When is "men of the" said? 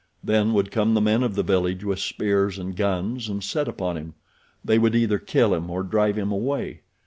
0.99-1.43